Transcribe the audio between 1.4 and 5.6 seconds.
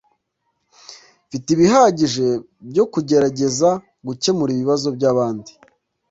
ibihagije byo kugerageza gukemura ibibazo byabandi